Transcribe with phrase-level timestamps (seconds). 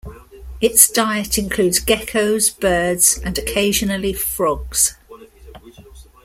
[0.59, 4.95] Its diet includes geckos, birds and occasionally frogs.